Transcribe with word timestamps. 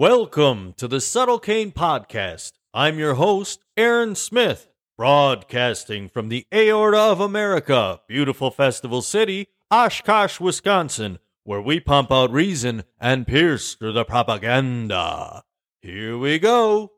Welcome 0.00 0.72
to 0.78 0.88
the 0.88 0.98
Subtle 0.98 1.38
Cain 1.38 1.72
Podcast. 1.72 2.52
I'm 2.72 2.98
your 2.98 3.16
host, 3.16 3.66
Aaron 3.76 4.14
Smith, 4.14 4.66
broadcasting 4.96 6.08
from 6.08 6.30
the 6.30 6.46
Aorta 6.54 6.96
of 6.96 7.20
America, 7.20 8.00
beautiful 8.08 8.50
festival 8.50 9.02
city, 9.02 9.48
Oshkosh, 9.70 10.40
Wisconsin, 10.40 11.18
where 11.44 11.60
we 11.60 11.80
pump 11.80 12.10
out 12.10 12.32
reason 12.32 12.84
and 12.98 13.26
pierce 13.26 13.74
through 13.74 13.92
the 13.92 14.06
propaganda. 14.06 15.42
Here 15.82 16.16
we 16.16 16.38
go. 16.38 16.92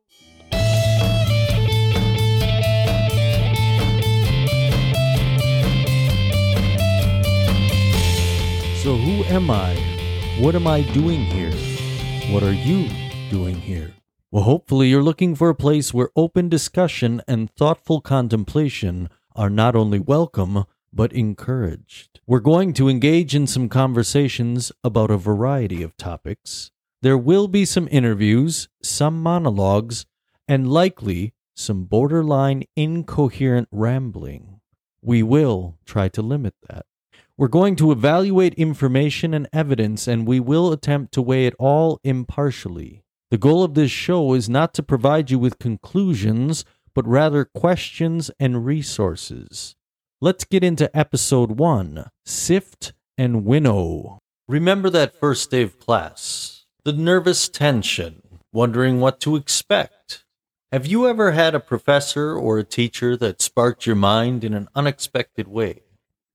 So, 8.77 8.95
who 8.95 9.25
am 9.25 9.51
I? 9.51 9.75
What 10.39 10.55
am 10.55 10.69
I 10.69 10.83
doing 10.93 11.23
here? 11.23 11.72
What 12.33 12.45
are 12.45 12.55
you 12.55 12.89
doing 13.31 13.57
here? 13.57 13.93
Well, 14.31 14.45
hopefully, 14.45 14.89
you're 14.89 15.03
looking 15.03 15.35
for 15.35 15.51
a 15.51 15.55
place 15.55 15.93
where 15.93 16.09
open 16.17 16.49
discussion 16.49 17.21
and 17.29 17.51
thoughtful 17.51 18.01
contemplation 18.01 19.11
are 19.37 19.51
not 19.51 19.77
only 19.77 19.99
welcome, 19.99 20.65
but 20.95 21.13
encouraged. 21.13 22.21
We're 22.27 22.41
going 22.41 22.73
to 22.73 22.89
engage 22.89 23.35
in 23.35 23.47
some 23.47 23.69
conversations 23.69 24.73
about 24.83 25.11
a 25.11 25.19
variety 25.19 25.83
of 25.83 25.99
topics. 25.99 26.71
There 27.03 27.19
will 27.19 27.49
be 27.49 27.67
some 27.67 27.87
interviews, 27.91 28.67
some 28.83 29.23
monologues, 29.23 30.07
and 30.49 30.73
likely 30.73 31.35
some 31.55 31.85
borderline 31.85 32.65
incoherent 32.75 33.69
rambling. 33.71 34.63
We 35.03 35.23
will 35.23 35.77
try 35.85 36.09
to 36.09 36.23
limit 36.23 36.55
that. 36.67 36.87
We're 37.43 37.49
going 37.49 37.75
to 37.75 37.91
evaluate 37.91 38.55
information 38.55 39.35
and 39.35 39.49
evidence, 39.53 40.07
and 40.07 40.29
we 40.29 40.39
will 40.39 40.71
attempt 40.71 41.13
to 41.15 41.23
weigh 41.23 41.47
it 41.47 41.57
all 41.59 41.99
impartially. 42.05 43.03
The 43.33 43.37
goal 43.37 43.65
of 43.65 43.75
this 43.75 43.91
show 43.91 44.35
is 44.35 44.49
not 44.49 44.73
to 44.75 44.83
provide 44.85 45.29
you 45.29 45.41
with 45.41 45.59
conclusions, 45.59 46.65
but 46.95 47.05
rather 47.05 47.45
questions 47.45 48.31
and 48.39 48.65
resources. 48.65 49.75
Let's 50.21 50.45
get 50.45 50.63
into 50.63 50.97
episode 50.97 51.59
one 51.59 52.11
Sift 52.25 52.93
and 53.19 53.45
Winnow. 53.45 54.21
Remember 54.47 54.89
that 54.91 55.19
first 55.19 55.51
day 55.51 55.63
of 55.63 55.81
class, 55.81 56.67
the 56.85 56.93
nervous 56.93 57.49
tension, 57.49 58.23
wondering 58.53 59.01
what 59.01 59.19
to 59.23 59.35
expect. 59.35 60.25
Have 60.71 60.87
you 60.87 61.09
ever 61.09 61.33
had 61.33 61.57
a 61.57 61.59
professor 61.59 62.37
or 62.37 62.61
a 62.61 62.65
teacher 62.65 63.17
that 63.17 63.43
sparked 63.43 63.85
your 63.85 63.97
mind 63.97 64.45
in 64.45 64.55
an 64.55 64.69
unexpected 64.77 65.49
way? 65.49 65.81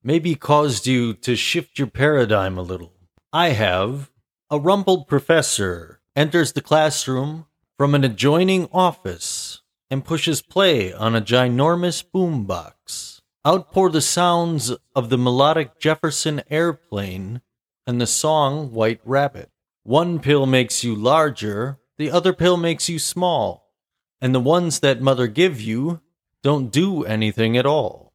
Maybe 0.08 0.34
caused 0.34 0.86
you 0.86 1.12
to 1.12 1.36
shift 1.36 1.78
your 1.78 1.86
paradigm 1.86 2.56
a 2.56 2.62
little. 2.62 2.94
I 3.30 3.50
have. 3.50 4.10
A 4.48 4.58
rumpled 4.58 5.06
professor 5.06 6.00
enters 6.16 6.54
the 6.54 6.62
classroom 6.62 7.44
from 7.76 7.94
an 7.94 8.04
adjoining 8.04 8.70
office 8.72 9.60
and 9.90 10.06
pushes 10.06 10.40
play 10.40 10.94
on 10.94 11.14
a 11.14 11.20
ginormous 11.20 12.02
boombox. 12.02 13.20
Out 13.44 13.70
pour 13.70 13.90
the 13.90 14.00
sounds 14.00 14.72
of 14.96 15.10
the 15.10 15.18
melodic 15.18 15.78
Jefferson 15.78 16.40
airplane 16.48 17.42
and 17.86 18.00
the 18.00 18.06
song 18.06 18.72
White 18.72 19.02
Rabbit. 19.04 19.50
One 19.82 20.20
pill 20.20 20.46
makes 20.46 20.82
you 20.82 20.94
larger, 20.94 21.80
the 21.98 22.10
other 22.10 22.32
pill 22.32 22.56
makes 22.56 22.88
you 22.88 22.98
small, 22.98 23.74
and 24.22 24.34
the 24.34 24.40
ones 24.40 24.80
that 24.80 25.02
mother 25.02 25.26
give 25.26 25.60
you 25.60 26.00
don't 26.42 26.72
do 26.72 27.04
anything 27.04 27.58
at 27.58 27.66
all. 27.66 28.14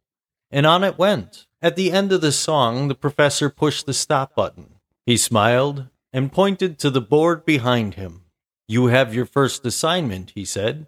And 0.50 0.66
on 0.66 0.83
it 0.83 0.97
went. 0.97 1.45
At 1.64 1.78
the 1.78 1.94
end 1.94 2.11
of 2.11 2.19
the 2.19 2.33
song, 2.33 2.89
the 2.89 2.94
professor 2.94 3.50
pushed 3.50 3.86
the 3.86 3.94
stop 3.94 4.36
button. 4.36 4.80
He 5.06 5.16
smiled 5.16 5.88
and 6.11 6.30
pointed 6.30 6.78
to 6.80 6.89
the 6.89 7.00
board 7.00 7.45
behind 7.45 7.94
him. 7.94 8.23
You 8.67 8.88
have 8.88 9.16
your 9.16 9.25
first 9.25 9.66
assignment, 9.66 10.34
he 10.36 10.44
said. 10.44 10.88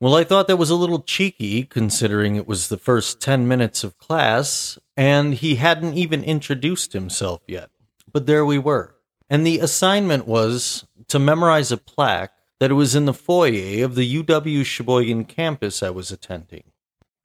Well, 0.00 0.14
I 0.14 0.22
thought 0.22 0.46
that 0.46 0.56
was 0.56 0.70
a 0.70 0.76
little 0.76 1.02
cheeky, 1.02 1.64
considering 1.64 2.36
it 2.36 2.46
was 2.46 2.68
the 2.68 2.76
first 2.76 3.20
10 3.20 3.48
minutes 3.48 3.82
of 3.82 3.98
class, 3.98 4.78
and 4.96 5.34
he 5.34 5.56
hadn't 5.56 5.94
even 5.94 6.22
introduced 6.22 6.92
himself 6.92 7.42
yet. 7.48 7.70
But 8.12 8.26
there 8.26 8.46
we 8.46 8.58
were. 8.58 8.94
And 9.28 9.44
the 9.44 9.58
assignment 9.58 10.28
was 10.28 10.86
to 11.08 11.18
memorize 11.18 11.72
a 11.72 11.76
plaque 11.76 12.34
that 12.60 12.70
was 12.70 12.94
in 12.94 13.06
the 13.06 13.12
foyer 13.12 13.84
of 13.84 13.96
the 13.96 14.22
UW 14.22 14.64
Sheboygan 14.64 15.24
campus 15.24 15.82
I 15.82 15.90
was 15.90 16.12
attending. 16.12 16.62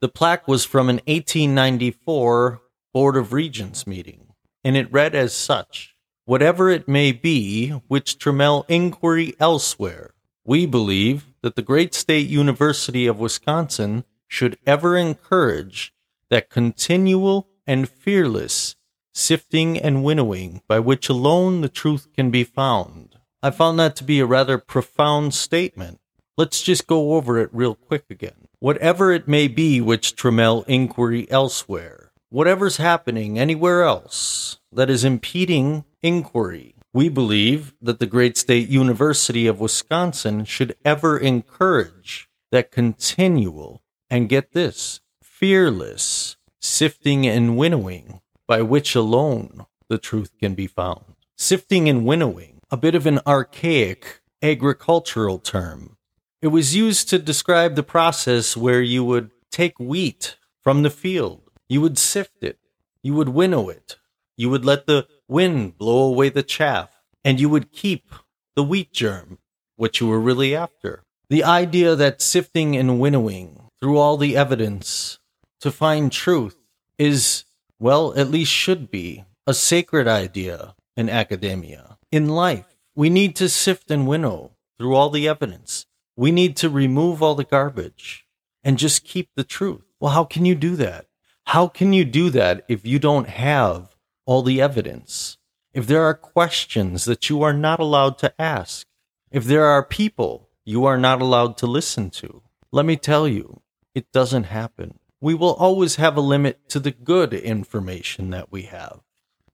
The 0.01 0.09
plaque 0.09 0.47
was 0.47 0.65
from 0.65 0.89
an 0.89 1.01
1894 1.05 2.61
Board 2.93 3.15
of 3.15 3.33
Regents 3.33 3.85
meeting, 3.85 4.33
and 4.63 4.75
it 4.75 4.91
read 4.91 5.15
as 5.15 5.33
such 5.33 5.95
Whatever 6.29 6.69
it 6.69 6.87
may 6.87 7.11
be 7.11 7.71
which 7.87 8.19
trammel 8.19 8.63
inquiry 8.67 9.33
elsewhere, 9.39 10.13
we 10.45 10.67
believe 10.67 11.25
that 11.41 11.55
the 11.55 11.63
great 11.63 11.95
state 11.95 12.27
university 12.27 13.07
of 13.07 13.19
Wisconsin 13.19 14.03
should 14.27 14.59
ever 14.63 14.95
encourage 14.95 15.91
that 16.29 16.51
continual 16.51 17.47
and 17.65 17.89
fearless 17.89 18.75
sifting 19.11 19.77
and 19.77 20.03
winnowing 20.03 20.61
by 20.67 20.79
which 20.79 21.09
alone 21.09 21.61
the 21.61 21.69
truth 21.69 22.07
can 22.13 22.29
be 22.29 22.43
found. 22.43 23.15
I 23.41 23.49
found 23.49 23.79
that 23.79 23.95
to 23.95 24.03
be 24.03 24.19
a 24.19 24.25
rather 24.25 24.59
profound 24.59 25.33
statement. 25.33 25.99
Let's 26.37 26.61
just 26.61 26.87
go 26.87 27.13
over 27.13 27.39
it 27.39 27.49
real 27.51 27.75
quick 27.75 28.05
again. 28.09 28.47
Whatever 28.59 29.11
it 29.11 29.27
may 29.27 29.47
be 29.47 29.81
which 29.81 30.15
trammel 30.15 30.63
inquiry 30.67 31.29
elsewhere, 31.31 32.08
whatever's 32.29 32.77
happening 32.77 33.37
anywhere 33.37 33.83
else 33.83 34.59
that 34.71 34.89
is 34.89 35.03
impeding 35.03 35.85
inquiry. 36.01 36.75
We 36.93 37.09
believe 37.09 37.73
that 37.81 37.99
the 37.99 38.07
great 38.07 38.37
state 38.37 38.69
university 38.69 39.45
of 39.47 39.59
Wisconsin 39.59 40.45
should 40.45 40.75
ever 40.83 41.17
encourage 41.17 42.29
that 42.51 42.71
continual, 42.71 43.83
and 44.09 44.29
get 44.29 44.53
this, 44.53 45.01
fearless 45.21 46.35
sifting 46.59 47.25
and 47.25 47.57
winnowing 47.57 48.21
by 48.47 48.61
which 48.61 48.95
alone 48.95 49.65
the 49.87 49.97
truth 49.97 50.31
can 50.39 50.55
be 50.55 50.67
found. 50.67 51.15
Sifting 51.37 51.87
and 51.87 52.05
winnowing, 52.05 52.59
a 52.69 52.77
bit 52.77 52.95
of 52.95 53.05
an 53.05 53.19
archaic 53.25 54.21
agricultural 54.41 55.39
term. 55.39 55.95
It 56.41 56.47
was 56.47 56.75
used 56.75 57.09
to 57.09 57.19
describe 57.19 57.75
the 57.75 57.83
process 57.83 58.57
where 58.57 58.81
you 58.81 59.03
would 59.03 59.31
take 59.51 59.79
wheat 59.79 60.37
from 60.61 60.83
the 60.83 60.89
field 60.89 61.48
you 61.69 61.79
would 61.81 61.97
sift 61.97 62.43
it. 62.43 62.59
You 63.01 63.13
would 63.13 63.29
winnow 63.29 63.69
it. 63.69 63.97
You 64.35 64.49
would 64.49 64.65
let 64.65 64.87
the 64.87 65.07
wind 65.27 65.77
blow 65.77 66.03
away 66.03 66.29
the 66.29 66.43
chaff. 66.43 66.89
And 67.23 67.39
you 67.39 67.47
would 67.49 67.71
keep 67.71 68.13
the 68.55 68.63
wheat 68.63 68.91
germ, 68.91 69.37
what 69.75 69.99
you 69.99 70.07
were 70.07 70.19
really 70.19 70.55
after. 70.55 71.03
The 71.29 71.43
idea 71.43 71.95
that 71.95 72.21
sifting 72.21 72.75
and 72.75 72.99
winnowing 72.99 73.69
through 73.79 73.97
all 73.97 74.17
the 74.17 74.35
evidence 74.35 75.19
to 75.61 75.71
find 75.71 76.11
truth 76.11 76.57
is, 76.97 77.45
well, 77.77 78.13
at 78.17 78.31
least 78.31 78.51
should 78.51 78.89
be, 78.89 79.25
a 79.45 79.53
sacred 79.53 80.07
idea 80.07 80.75
in 80.97 81.09
academia. 81.09 81.97
In 82.11 82.29
life, 82.29 82.65
we 82.95 83.09
need 83.09 83.35
to 83.35 83.47
sift 83.47 83.91
and 83.91 84.07
winnow 84.07 84.51
through 84.77 84.95
all 84.95 85.09
the 85.09 85.27
evidence. 85.27 85.85
We 86.15 86.31
need 86.31 86.57
to 86.57 86.69
remove 86.69 87.21
all 87.21 87.35
the 87.35 87.43
garbage 87.43 88.25
and 88.63 88.77
just 88.77 89.05
keep 89.05 89.29
the 89.35 89.43
truth. 89.43 89.83
Well, 89.99 90.11
how 90.11 90.23
can 90.23 90.45
you 90.45 90.55
do 90.55 90.75
that? 90.77 91.05
How 91.53 91.67
can 91.67 91.93
you 91.93 92.05
do 92.05 92.29
that 92.29 92.63
if 92.67 92.85
you 92.85 92.99
don't 92.99 93.27
have 93.27 93.95
all 94.27 94.43
the 94.43 94.61
evidence? 94.61 95.39
If 95.73 95.87
there 95.87 96.03
are 96.03 96.13
questions 96.13 97.05
that 97.05 97.27
you 97.27 97.41
are 97.41 97.53
not 97.53 97.79
allowed 97.79 98.19
to 98.19 98.39
ask? 98.39 98.85
If 99.31 99.45
there 99.45 99.65
are 99.65 99.83
people 99.83 100.49
you 100.63 100.85
are 100.85 100.99
not 100.99 101.23
allowed 101.23 101.57
to 101.57 101.65
listen 101.65 102.11
to? 102.21 102.43
Let 102.71 102.85
me 102.85 102.97
tell 102.97 103.27
you, 103.27 103.61
it 103.95 104.11
doesn't 104.11 104.43
happen. 104.43 104.99
We 105.19 105.33
will 105.33 105.55
always 105.55 105.95
have 105.95 106.15
a 106.15 106.21
limit 106.21 106.69
to 106.69 106.79
the 106.79 106.91
good 106.91 107.33
information 107.33 108.29
that 108.29 108.51
we 108.51 108.63
have. 108.63 108.99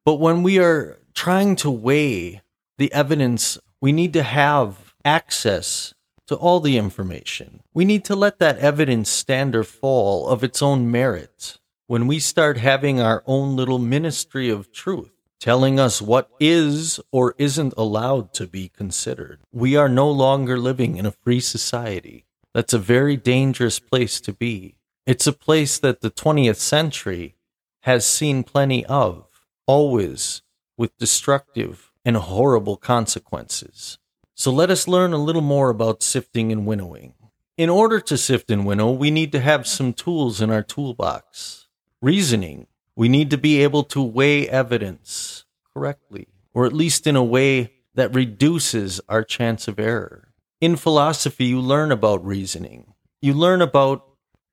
But 0.03 0.15
when 0.15 0.43
we 0.43 0.59
are 0.59 0.99
trying 1.13 1.55
to 1.63 1.71
weigh 1.71 2.41
the 2.77 2.91
evidence, 2.91 3.57
we 3.79 3.93
need 3.93 4.11
to 4.11 4.23
have 4.23 4.93
access 5.05 5.93
to 6.27 6.35
all 6.35 6.59
the 6.59 6.77
information. 6.77 7.61
We 7.73 7.85
need 7.85 8.03
to 8.03 8.17
let 8.17 8.39
that 8.39 8.57
evidence 8.57 9.09
stand 9.09 9.55
or 9.55 9.63
fall 9.63 10.27
of 10.27 10.43
its 10.43 10.61
own 10.61 10.91
merit 10.91 11.57
when 11.87 12.07
we 12.07 12.17
start 12.17 12.57
having 12.57 12.99
our 12.99 13.23
own 13.27 13.55
little 13.55 13.77
ministry 13.77 14.49
of 14.49 14.71
truth, 14.71 15.11
telling 15.39 15.79
us 15.79 16.01
what 16.01 16.31
is 16.39 16.99
or 17.11 17.35
isn't 17.37 17.75
allowed 17.77 18.33
to 18.33 18.47
be 18.47 18.69
considered, 18.69 19.39
we 19.51 19.75
are 19.75 19.89
no 19.89 20.09
longer 20.09 20.57
living 20.57 20.97
in 20.97 21.05
a 21.05 21.11
free 21.11 21.39
society. 21.39 22.25
That's 22.55 22.73
a 22.73 22.79
very 22.79 23.17
dangerous 23.17 23.77
place 23.77 24.19
to 24.21 24.33
be. 24.33 24.77
It's 25.05 25.27
a 25.27 25.33
place 25.33 25.77
that 25.77 26.01
the 26.01 26.09
20th 26.09 26.55
century 26.55 27.35
has 27.81 28.03
seen 28.03 28.43
plenty 28.43 28.83
of, 28.87 29.27
always 29.67 30.41
with 30.77 30.97
destructive 30.97 31.91
and 32.03 32.17
horrible 32.17 32.77
consequences. 32.77 33.99
So 34.33 34.51
let 34.51 34.71
us 34.71 34.87
learn 34.87 35.13
a 35.13 35.17
little 35.17 35.43
more 35.43 35.69
about 35.69 36.01
sifting 36.01 36.51
and 36.51 36.65
winnowing. 36.65 37.13
In 37.57 37.69
order 37.69 37.99
to 37.99 38.17
sift 38.17 38.49
and 38.49 38.65
winnow, 38.65 38.91
we 38.91 39.11
need 39.11 39.31
to 39.33 39.39
have 39.39 39.67
some 39.67 39.93
tools 39.93 40.41
in 40.41 40.49
our 40.49 40.63
toolbox 40.63 41.64
reasoning. 42.05 42.67
We 42.95 43.09
need 43.09 43.31
to 43.31 43.37
be 43.37 43.63
able 43.63 43.83
to 43.85 44.01
weigh 44.01 44.47
evidence 44.47 45.43
correctly, 45.73 46.27
or 46.53 46.67
at 46.67 46.71
least 46.71 47.07
in 47.07 47.15
a 47.15 47.23
way 47.23 47.73
that 47.95 48.13
reduces 48.13 49.01
our 49.09 49.23
chance 49.23 49.67
of 49.67 49.79
error. 49.79 50.31
In 50.61 50.75
philosophy, 50.75 51.45
you 51.45 51.59
learn 51.59 51.91
about 51.91 52.23
reasoning. 52.23 52.93
You 53.23 53.33
learn 53.33 53.59
about 53.59 54.05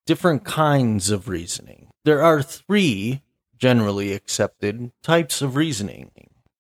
different 0.07 0.45
kinds 0.45 1.11
of 1.11 1.29
reasoning. 1.29 1.89
There 2.07 2.23
are 2.23 2.43
three 2.43 3.21
generally 3.59 4.15
accepted 4.15 4.91
types 5.03 5.43
of 5.43 5.55
reasoning. 5.55 6.11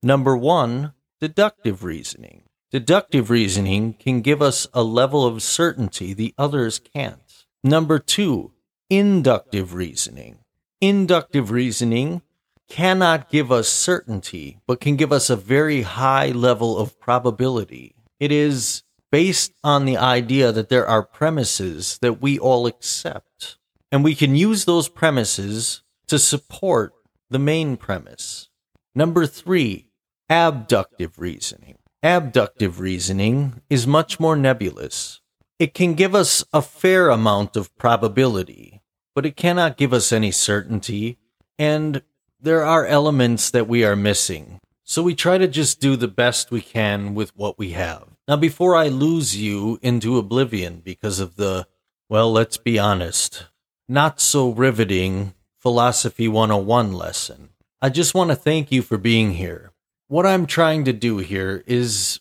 Number 0.02 0.36
one, 0.36 0.92
deductive 1.22 1.82
reasoning. 1.82 2.42
Deductive 2.70 3.30
reasoning 3.30 3.94
can 3.94 4.20
give 4.20 4.42
us 4.42 4.66
a 4.74 4.82
level 4.82 5.24
of 5.24 5.42
certainty 5.42 6.12
the 6.12 6.34
others 6.36 6.78
can't. 6.78 7.46
Number 7.64 7.98
two, 7.98 8.52
inductive 8.90 9.72
reasoning. 9.72 10.41
Inductive 10.82 11.52
reasoning 11.52 12.22
cannot 12.68 13.30
give 13.30 13.52
us 13.52 13.68
certainty, 13.68 14.58
but 14.66 14.80
can 14.80 14.96
give 14.96 15.12
us 15.12 15.30
a 15.30 15.36
very 15.36 15.82
high 15.82 16.30
level 16.30 16.76
of 16.76 16.98
probability. 16.98 17.94
It 18.18 18.32
is 18.32 18.82
based 19.12 19.52
on 19.62 19.84
the 19.84 19.96
idea 19.96 20.50
that 20.50 20.70
there 20.70 20.84
are 20.84 21.04
premises 21.04 22.00
that 22.02 22.20
we 22.20 22.36
all 22.36 22.66
accept, 22.66 23.58
and 23.92 24.02
we 24.02 24.16
can 24.16 24.34
use 24.34 24.64
those 24.64 24.88
premises 24.88 25.82
to 26.08 26.18
support 26.18 26.94
the 27.30 27.38
main 27.38 27.76
premise. 27.76 28.48
Number 28.92 29.24
three, 29.24 29.86
abductive 30.28 31.16
reasoning. 31.20 31.76
Abductive 32.02 32.80
reasoning 32.80 33.62
is 33.70 33.86
much 33.86 34.18
more 34.18 34.34
nebulous. 34.34 35.20
It 35.60 35.74
can 35.74 35.94
give 35.94 36.16
us 36.16 36.44
a 36.52 36.60
fair 36.60 37.08
amount 37.08 37.54
of 37.54 37.72
probability, 37.78 38.81
but 39.14 39.26
it 39.26 39.36
cannot 39.36 39.76
give 39.76 39.92
us 39.92 40.12
any 40.12 40.30
certainty, 40.30 41.18
and 41.58 42.02
there 42.40 42.64
are 42.64 42.86
elements 42.86 43.50
that 43.50 43.68
we 43.68 43.84
are 43.84 43.96
missing. 43.96 44.60
So 44.84 45.02
we 45.02 45.14
try 45.14 45.38
to 45.38 45.46
just 45.46 45.80
do 45.80 45.96
the 45.96 46.08
best 46.08 46.50
we 46.50 46.60
can 46.60 47.14
with 47.14 47.36
what 47.36 47.58
we 47.58 47.70
have. 47.72 48.08
Now, 48.26 48.36
before 48.36 48.76
I 48.76 48.88
lose 48.88 49.36
you 49.36 49.78
into 49.82 50.18
oblivion 50.18 50.80
because 50.84 51.20
of 51.20 51.36
the, 51.36 51.66
well, 52.08 52.32
let's 52.32 52.56
be 52.56 52.78
honest, 52.78 53.46
not 53.88 54.20
so 54.20 54.50
riveting 54.50 55.34
Philosophy 55.58 56.28
101 56.28 56.92
lesson, 56.92 57.50
I 57.80 57.88
just 57.88 58.14
want 58.14 58.30
to 58.30 58.36
thank 58.36 58.70
you 58.70 58.82
for 58.82 58.98
being 58.98 59.34
here. 59.34 59.72
What 60.08 60.26
I'm 60.26 60.46
trying 60.46 60.84
to 60.84 60.92
do 60.92 61.18
here 61.18 61.64
is 61.66 62.20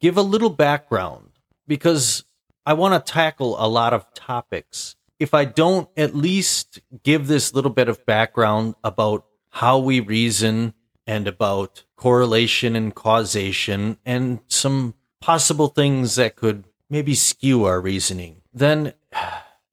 give 0.00 0.16
a 0.16 0.22
little 0.22 0.50
background 0.50 1.30
because 1.66 2.24
I 2.66 2.74
want 2.74 2.94
to 2.94 3.12
tackle 3.12 3.56
a 3.58 3.66
lot 3.66 3.92
of 3.92 4.12
topics 4.14 4.96
if 5.20 5.34
I 5.34 5.44
don't 5.44 5.88
at 5.96 6.16
least 6.16 6.80
give 7.04 7.28
this 7.28 7.54
little 7.54 7.70
bit 7.70 7.88
of 7.88 8.04
background 8.06 8.74
about 8.82 9.26
how 9.50 9.78
we 9.78 10.00
reason 10.00 10.72
and 11.06 11.28
about 11.28 11.84
correlation 11.94 12.74
and 12.74 12.94
causation 12.94 13.98
and 14.06 14.40
some 14.48 14.94
possible 15.20 15.68
things 15.68 16.16
that 16.16 16.36
could 16.36 16.64
maybe 16.88 17.14
skew 17.14 17.64
our 17.64 17.80
reasoning, 17.80 18.40
then 18.52 18.94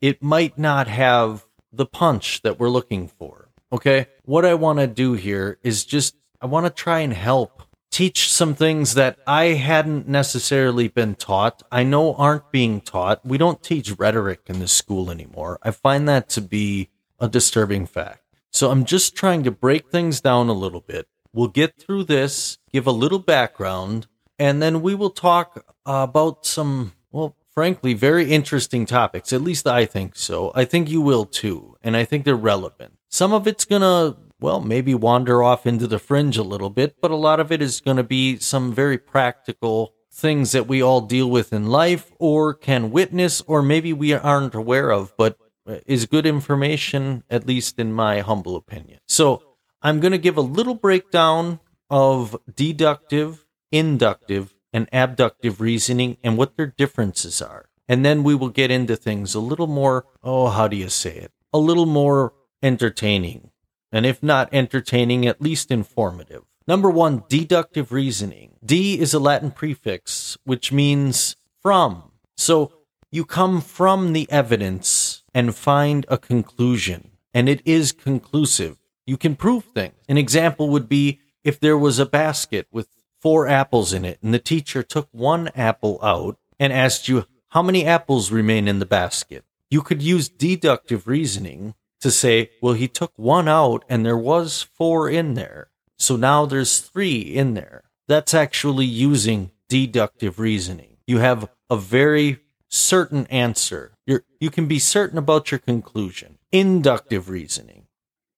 it 0.01 0.21
might 0.21 0.57
not 0.57 0.87
have 0.87 1.45
the 1.71 1.85
punch 1.85 2.41
that 2.41 2.59
we're 2.59 2.69
looking 2.69 3.07
for. 3.07 3.49
Okay. 3.71 4.07
What 4.23 4.45
I 4.45 4.53
want 4.53 4.79
to 4.79 4.87
do 4.87 5.13
here 5.13 5.57
is 5.63 5.85
just, 5.85 6.15
I 6.41 6.45
want 6.45 6.65
to 6.65 6.69
try 6.69 6.99
and 6.99 7.13
help 7.13 7.56
teach 7.97 8.31
some 8.31 8.53
things 8.53 8.93
that 8.93 9.17
I 9.25 9.45
hadn't 9.55 10.07
necessarily 10.07 10.87
been 10.87 11.15
taught. 11.15 11.63
I 11.71 11.81
know 11.81 12.13
aren't 12.13 12.51
being 12.51 12.79
taught. 12.79 13.25
We 13.25 13.39
don't 13.39 13.63
teach 13.63 13.97
rhetoric 13.97 14.41
in 14.45 14.59
this 14.59 14.71
school 14.71 15.09
anymore. 15.09 15.57
I 15.63 15.71
find 15.71 16.07
that 16.07 16.29
to 16.29 16.41
be 16.41 16.89
a 17.19 17.27
disturbing 17.27 17.87
fact. 17.87 18.21
So 18.51 18.69
I'm 18.69 18.85
just 18.85 19.15
trying 19.15 19.41
to 19.45 19.49
break 19.49 19.89
things 19.89 20.21
down 20.21 20.47
a 20.47 20.53
little 20.53 20.81
bit. 20.81 21.07
We'll 21.33 21.47
get 21.47 21.79
through 21.79 22.03
this, 22.03 22.59
give 22.71 22.85
a 22.85 22.91
little 22.91 23.17
background, 23.17 24.05
and 24.37 24.61
then 24.61 24.83
we 24.83 24.93
will 24.93 25.09
talk 25.09 25.65
about 25.83 26.45
some, 26.45 26.93
well, 27.11 27.35
frankly, 27.49 27.95
very 27.95 28.31
interesting 28.31 28.85
topics. 28.85 29.33
At 29.33 29.41
least 29.41 29.65
I 29.65 29.85
think 29.85 30.15
so. 30.15 30.51
I 30.53 30.65
think 30.65 30.87
you 30.87 31.01
will 31.01 31.25
too. 31.25 31.77
And 31.81 31.97
I 31.97 32.05
think 32.05 32.25
they're 32.25 32.35
relevant. 32.35 32.99
Some 33.09 33.33
of 33.33 33.47
it's 33.47 33.65
going 33.65 33.81
to 33.81 34.19
well, 34.39 34.61
maybe 34.61 34.93
wander 34.93 35.41
off 35.41 35.65
into 35.65 35.87
the 35.87 35.99
fringe 35.99 36.37
a 36.37 36.43
little 36.43 36.69
bit, 36.69 36.95
but 37.01 37.11
a 37.11 37.15
lot 37.15 37.39
of 37.39 37.51
it 37.51 37.61
is 37.61 37.81
going 37.81 37.97
to 37.97 38.03
be 38.03 38.37
some 38.37 38.73
very 38.73 38.97
practical 38.97 39.93
things 40.11 40.51
that 40.51 40.67
we 40.67 40.81
all 40.81 41.01
deal 41.01 41.29
with 41.29 41.53
in 41.53 41.67
life 41.67 42.11
or 42.19 42.53
can 42.53 42.91
witness 42.91 43.41
or 43.41 43.61
maybe 43.61 43.93
we 43.93 44.13
aren't 44.13 44.55
aware 44.55 44.91
of, 44.91 45.15
but 45.17 45.37
uh, 45.67 45.77
is 45.85 46.05
good 46.05 46.25
information, 46.25 47.23
at 47.29 47.47
least 47.47 47.77
in 47.79 47.91
my 47.93 48.21
humble 48.21 48.55
opinion. 48.55 48.99
So 49.07 49.43
I'm 49.81 49.99
going 49.99 50.11
to 50.11 50.17
give 50.17 50.37
a 50.37 50.41
little 50.41 50.75
breakdown 50.75 51.59
of 51.89 52.35
deductive, 52.55 53.45
inductive, 53.71 54.55
and 54.73 54.87
abductive 54.91 55.61
reasoning 55.61 56.17
and 56.23 56.37
what 56.37 56.57
their 56.57 56.67
differences 56.67 57.41
are. 57.41 57.69
And 57.87 58.03
then 58.03 58.23
we 58.23 58.35
will 58.35 58.49
get 58.49 58.69
into 58.69 58.95
things 58.95 59.33
a 59.33 59.39
little 59.39 59.67
more, 59.67 60.05
oh, 60.23 60.47
how 60.47 60.67
do 60.67 60.75
you 60.75 60.89
say 60.89 61.15
it? 61.15 61.31
A 61.53 61.57
little 61.57 61.85
more 61.85 62.33
entertaining 62.61 63.51
and 63.97 64.05
if 64.05 64.21
not 64.21 64.47
entertaining, 64.53 65.25
at 65.25 65.41
least 65.41 65.71
informative. 65.71 66.43
Number 66.67 66.89
one, 66.89 67.23
deductive 67.29 67.91
reasoning. 67.91 68.53
D 68.63 68.99
is 68.99 69.13
a 69.13 69.19
Latin 69.19 69.49
prefix, 69.49 70.37
which 70.43 70.71
means 70.71 71.35
from. 71.63 72.11
So 72.35 72.73
you 73.09 73.25
come 73.25 73.59
from 73.59 74.13
the 74.13 74.29
evidence 74.29 75.23
and 75.33 75.55
find 75.55 76.05
a 76.09 76.17
conclusion, 76.17 77.11
and 77.33 77.49
it 77.49 77.61
is 77.65 77.91
conclusive. 77.91 78.77
You 79.07 79.17
can 79.17 79.35
prove 79.35 79.63
things. 79.63 79.95
An 80.07 80.17
example 80.17 80.69
would 80.69 80.87
be 80.87 81.19
if 81.43 81.59
there 81.59 81.77
was 81.77 81.97
a 81.97 82.05
basket 82.05 82.67
with 82.71 82.89
four 83.19 83.47
apples 83.47 83.93
in 83.93 84.05
it, 84.05 84.19
and 84.21 84.33
the 84.33 84.39
teacher 84.39 84.83
took 84.83 85.07
one 85.11 85.47
apple 85.55 85.99
out 86.03 86.37
and 86.59 86.71
asked 86.71 87.07
you, 87.07 87.25
How 87.49 87.63
many 87.63 87.83
apples 87.83 88.31
remain 88.31 88.67
in 88.67 88.77
the 88.77 88.85
basket? 88.85 89.43
You 89.71 89.81
could 89.81 90.03
use 90.03 90.29
deductive 90.29 91.07
reasoning 91.07 91.73
to 92.01 92.11
say, 92.11 92.51
well, 92.61 92.73
he 92.73 92.87
took 92.87 93.13
one 93.17 93.47
out 93.47 93.83
and 93.89 94.05
there 94.05 94.17
was 94.17 94.67
four 94.73 95.09
in 95.09 95.33
there. 95.33 95.69
So 95.97 96.15
now 96.15 96.45
there's 96.45 96.79
three 96.79 97.19
in 97.21 97.53
there. 97.53 97.83
That's 98.07 98.33
actually 98.33 98.85
using 98.85 99.51
deductive 99.67 100.39
reasoning. 100.39 100.97
You 101.05 101.19
have 101.19 101.49
a 101.69 101.77
very 101.77 102.39
certain 102.69 103.25
answer. 103.27 103.93
You're, 104.05 104.23
you 104.39 104.49
can 104.49 104.67
be 104.67 104.79
certain 104.79 105.17
about 105.17 105.51
your 105.51 105.59
conclusion. 105.59 106.37
Inductive 106.51 107.29
reasoning. 107.29 107.87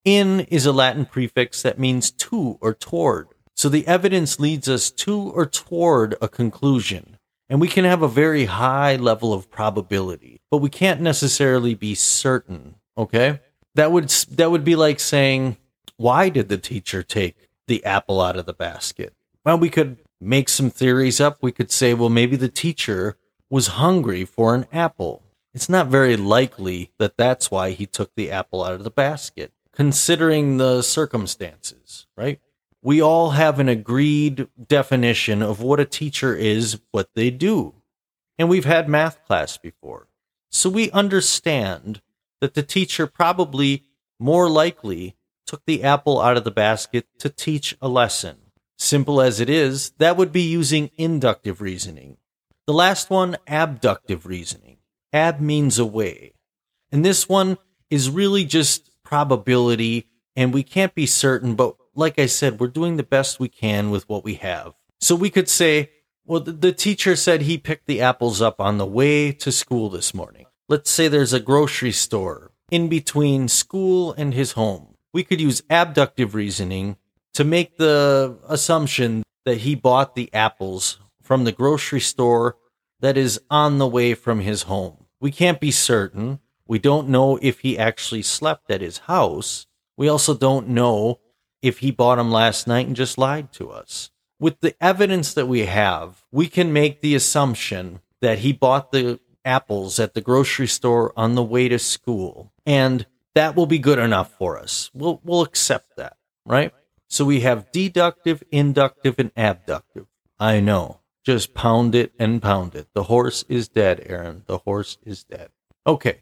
In 0.06 0.41
is 0.41 0.65
a 0.65 0.71
Latin 0.71 1.06
prefix 1.06 1.61
that 1.61 1.77
means 1.77 2.09
to 2.11 2.57
or 2.61 2.73
toward. 2.73 3.27
So 3.56 3.67
the 3.67 3.85
evidence 3.88 4.39
leads 4.39 4.69
us 4.69 4.89
to 4.91 5.19
or 5.19 5.45
toward 5.45 6.15
a 6.21 6.29
conclusion. 6.29 7.17
And 7.50 7.59
we 7.59 7.67
can 7.67 7.83
have 7.83 8.01
a 8.01 8.07
very 8.07 8.45
high 8.45 8.95
level 8.95 9.33
of 9.33 9.50
probability, 9.50 10.39
but 10.49 10.59
we 10.59 10.69
can't 10.69 11.01
necessarily 11.01 11.73
be 11.73 11.95
certain. 11.95 12.75
Okay? 12.97 13.39
That 13.80 13.94
would 13.94 14.09
that 14.09 14.52
would 14.52 14.66
be 14.66 14.76
like 14.76 15.00
saying, 15.00 15.56
why 15.95 16.28
did 16.28 16.50
the 16.50 16.57
teacher 16.57 17.02
take 17.02 17.48
the 17.66 17.86
apple 17.86 18.19
out 18.19 18.36
of 18.36 18.45
the 18.45 18.52
basket? 18.52 19.14
Well, 19.45 19.57
we 19.57 19.69
could 19.69 20.00
make 20.19 20.50
some 20.50 20.69
theories 20.69 21.21
up. 21.21 21.38
We 21.42 21.54
could 21.54 21.71
say, 21.71 21.94
well, 21.94 22.09
maybe 22.09 22.36
the 22.36 22.50
teacher 22.50 23.16
was 23.50 23.80
hungry 23.80 24.26
for 24.26 24.54
an 24.54 24.66
apple. 24.74 25.24
It's 25.54 25.69
not 25.69 25.88
very 25.88 26.18
likely 26.18 26.92
that 27.00 27.16
that's 27.16 27.50
why 27.50 27.71
he 27.71 27.86
took 27.86 28.14
the 28.16 28.30
apple 28.30 28.66
out 28.66 28.74
of 28.74 28.83
the 28.83 28.92
basket, 28.92 29.54
considering 29.71 30.57
the 30.57 30.81
circumstances, 30.81 32.06
right? 32.18 32.42
We 32.81 33.02
all 33.02 33.30
have 33.30 33.62
an 33.62 33.69
agreed 33.69 34.50
definition 34.68 35.42
of 35.42 35.62
what 35.62 35.80
a 35.80 35.86
teacher 35.86 36.36
is, 36.36 36.81
what 36.92 37.12
they 37.16 37.31
do. 37.31 37.76
And 38.38 38.50
we've 38.50 38.66
had 38.66 38.90
math 38.90 39.26
class 39.26 39.57
before. 39.57 40.09
So 40.52 40.69
we 40.69 40.92
understand 40.92 42.02
that 42.41 42.53
the 42.53 42.63
teacher 42.63 43.07
probably 43.07 43.83
more 44.19 44.49
likely 44.49 45.15
took 45.45 45.65
the 45.65 45.83
apple 45.83 46.21
out 46.21 46.37
of 46.37 46.43
the 46.43 46.51
basket 46.51 47.07
to 47.19 47.29
teach 47.29 47.75
a 47.81 47.87
lesson. 47.87 48.37
Simple 48.77 49.21
as 49.21 49.39
it 49.39 49.49
is, 49.49 49.91
that 49.97 50.15
would 50.15 50.31
be 50.31 50.41
using 50.41 50.91
inductive 50.95 51.59
reasoning. 51.59 52.17
The 52.67 52.73
last 52.73 53.09
one, 53.09 53.37
abductive 53.47 54.25
reasoning. 54.25 54.77
Ab 55.11 55.41
means 55.41 55.79
away. 55.79 56.33
And 56.91 57.03
this 57.03 57.27
one 57.27 57.57
is 57.89 58.09
really 58.09 58.45
just 58.45 58.91
probability, 59.03 60.07
and 60.35 60.53
we 60.53 60.63
can't 60.63 60.93
be 60.93 61.05
certain, 61.07 61.55
but 61.55 61.75
like 61.95 62.19
I 62.19 62.27
said, 62.27 62.59
we're 62.59 62.67
doing 62.67 62.97
the 62.97 63.03
best 63.03 63.39
we 63.39 63.49
can 63.49 63.89
with 63.89 64.07
what 64.07 64.23
we 64.23 64.35
have. 64.35 64.73
So 65.01 65.15
we 65.15 65.29
could 65.29 65.49
say, 65.49 65.89
well, 66.25 66.39
the 66.39 66.71
teacher 66.71 67.15
said 67.15 67.41
he 67.41 67.57
picked 67.57 67.87
the 67.87 68.01
apples 68.01 68.41
up 68.41 68.61
on 68.61 68.77
the 68.77 68.85
way 68.85 69.31
to 69.31 69.51
school 69.51 69.89
this 69.89 70.13
morning. 70.13 70.45
Let's 70.69 70.92
say 70.92 71.07
there's 71.07 71.33
a 71.33 71.40
grocery 71.40 71.92
store 71.92 72.52
in 72.69 72.90
between 72.90 73.47
school 73.47 74.14
and 74.14 74.35
his 74.35 74.52
home. 74.52 74.94
We 75.11 75.23
could 75.23 75.42
use 75.42 75.64
abductive 75.68 76.35
reasoning 76.35 76.97
to 77.33 77.44
make 77.44 77.78
the 77.78 78.38
assumption 78.47 79.23
that 79.45 79.61
he 79.61 79.73
bought 79.73 80.14
the 80.14 80.31
apples 80.31 80.99
from 81.23 81.44
the 81.44 81.52
grocery 81.52 81.99
store 81.99 82.56
that 82.99 83.18
is 83.18 83.42
on 83.49 83.80
the 83.80 83.88
way 83.88 84.14
from 84.14 84.42
his 84.42 84.64
home. 84.64 85.06
We 85.19 85.31
can't 85.31 85.59
be 85.59 85.71
certain. 85.71 86.40
We 86.68 86.78
don't 86.78 87.09
know 87.09 87.40
if 87.42 87.61
he 87.61 87.76
actually 87.76 88.21
slept 88.21 88.69
at 88.69 88.81
his 88.81 88.99
house. 88.99 89.66
We 89.97 90.07
also 90.07 90.35
don't 90.35 90.69
know 90.69 91.19
if 91.64 91.80
he 91.80 91.90
bought 91.90 92.18
them 92.18 92.31
last 92.31 92.68
night 92.68 92.85
and 92.85 92.95
just 92.95 93.18
lied 93.18 93.52
to 93.54 93.71
us. 93.71 94.11
with 94.40 94.61
the 94.61 94.76
evidence 94.81 95.33
that 95.33 95.47
we 95.47 95.66
have, 95.66 96.23
we 96.31 96.47
can 96.47 96.71
make 96.71 97.02
the 97.02 97.16
assumption 97.16 97.99
that 98.21 98.40
he 98.40 98.54
bought 98.54 98.92
the 98.92 99.19
apples 99.49 99.99
at 99.99 100.13
the 100.13 100.21
grocery 100.21 100.68
store 100.68 101.11
on 101.18 101.33
the 101.33 101.44
way 101.44 101.68
to 101.68 101.79
school. 101.79 102.53
And 102.65 103.06
that 103.33 103.56
will 103.56 103.65
be 103.65 103.79
good 103.79 103.99
enough 103.99 104.31
for 104.37 104.59
us. 104.59 104.91
We'll, 104.94 105.19
we'll 105.23 105.41
accept 105.41 105.97
that, 105.97 106.18
right? 106.45 106.71
So 107.07 107.25
we 107.25 107.39
have 107.41 107.71
deductive, 107.71 108.44
inductive, 108.51 109.15
and 109.18 109.31
abductive. 109.35 110.06
I 110.39 110.59
know. 110.59 110.99
Just 111.25 111.53
pound 111.53 111.95
it 111.95 112.13
and 112.19 112.41
pound 112.41 112.75
it. 112.75 112.87
The 112.94 113.03
horse 113.03 113.44
is 113.49 113.68
dead, 113.68 114.03
Aaron. 114.06 114.44
The 114.45 114.59
horse 114.59 114.97
is 115.03 115.23
dead. 115.23 115.49
Okay. 115.85 116.21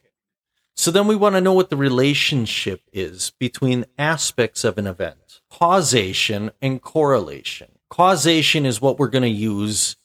So 0.75 0.91
then 0.91 1.07
we 1.07 1.15
want 1.15 1.35
to 1.35 1.41
know 1.41 1.53
what 1.53 1.69
the 1.69 1.77
relationship 1.77 2.81
is 2.93 3.31
between 3.39 3.85
aspects 3.97 4.63
of 4.63 4.77
an 4.77 4.87
event 4.87 5.41
causation 5.49 6.51
and 6.61 6.81
correlation. 6.81 7.71
Causation 7.89 8.65
is 8.65 8.81
what 8.81 8.99
we're 8.99 9.07
going 9.07 9.23
to 9.23 9.29
use 9.29 9.95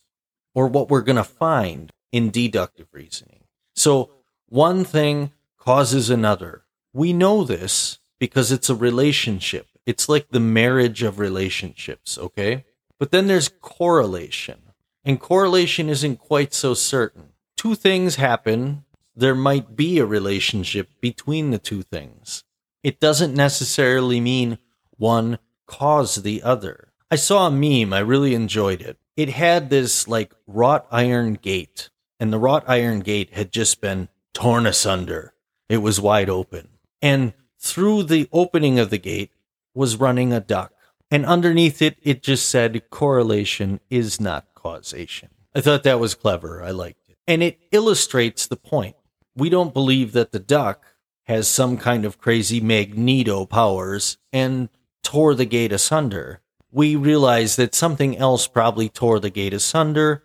or 0.55 0.67
what 0.69 0.89
we're 0.89 1.03
going 1.03 1.17
to 1.17 1.25
find 1.25 1.93
in 2.13 2.31
deductive 2.31 2.89
reasoning. 2.93 3.45
So 3.75 4.11
one 4.49 4.85
thing 4.85 5.33
causes 5.59 6.11
another. 6.11 6.63
We 6.93 7.13
know 7.13 7.43
this 7.43 7.99
because 8.19 8.53
it's 8.53 8.71
a 8.71 8.75
relationship. 8.75 9.67
It's 9.87 10.09
like 10.09 10.29
the 10.29 10.41
marriage 10.41 11.03
of 11.03 11.19
relationships, 11.19 12.19
okay? 12.19 12.65
But 12.99 13.11
then 13.11 13.27
there's 13.27 13.49
correlation. 13.49 14.63
And 15.05 15.19
correlation 15.19 15.89
isn't 15.89 16.19
quite 16.19 16.55
so 16.55 16.75
certain. 16.75 17.31
Two 17.57 17.75
things 17.75 18.17
happen, 18.17 18.85
there 19.17 19.35
might 19.35 19.75
be 19.75 19.99
a 19.99 20.07
relationship 20.07 20.89
between 21.01 21.51
the 21.51 21.59
two 21.59 21.83
things. 21.83 22.45
It 22.83 23.01
doesn't 23.01 23.35
necessarily 23.35 24.21
mean 24.21 24.59
one 24.97 25.39
caused 25.67 26.23
the 26.23 26.43
other. 26.43 26.93
I 27.11 27.17
saw 27.17 27.47
a 27.47 27.51
meme, 27.51 27.93
I 27.93 27.99
really 28.01 28.35
enjoyed 28.35 28.81
it. 28.81 28.99
It 29.17 29.29
had 29.29 29.69
this 29.69 30.09
like 30.09 30.33
wrought 30.47 30.87
iron 30.91 31.35
gate, 31.35 31.91
and 32.23 32.33
the 32.33 32.39
wrought 32.39 32.63
iron 32.69 33.01
gate 33.01 33.31
had 33.33 33.51
just 33.51 33.81
been 33.81 34.09
torn 34.33 34.65
asunder. 34.65 35.35
It 35.69 35.79
was 35.79 36.01
wide 36.01 36.31
open. 36.31 36.69
And 37.03 37.33
through 37.59 38.05
the 38.05 38.29
opening 38.31 38.79
of 38.79 38.91
the 38.91 38.99
gate 38.99 39.33
was 39.75 39.97
running 39.97 40.33
a 40.33 40.39
duck. 40.39 40.73
And 41.11 41.27
underneath 41.27 41.83
it, 41.83 41.99
it 42.01 42.23
just 42.23 42.49
said 42.49 42.91
correlation 42.91 43.81
is 43.91 44.21
not 44.21 44.47
causation. 44.55 45.31
I 45.53 45.63
thought 45.63 45.83
that 45.83 45.99
was 45.99 46.15
clever. 46.15 46.63
I 46.63 46.71
liked 46.71 47.09
it. 47.09 47.19
And 47.27 47.43
it 47.43 47.59
illustrates 47.73 48.47
the 48.47 48.57
point. 48.57 48.95
We 49.35 49.49
don't 49.51 49.75
believe 49.75 50.13
that 50.13 50.31
the 50.31 50.39
duck 50.39 50.85
has 51.25 51.49
some 51.49 51.77
kind 51.77 52.05
of 52.05 52.19
crazy 52.19 52.61
magneto 52.61 53.47
powers 53.47 54.17
and 54.33 54.69
tore 55.03 55.35
the 55.35 55.45
gate 55.45 55.73
asunder. 55.73 56.41
We 56.71 56.95
realize 56.95 57.57
that 57.57 57.75
something 57.75 58.17
else 58.17 58.47
probably 58.47 58.89
tore 58.89 59.19
the 59.19 59.29
gate 59.29 59.55
asunder 59.55 60.23